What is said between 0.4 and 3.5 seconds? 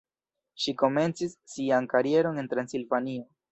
Ŝi komencis sian karieron en Transilvanio.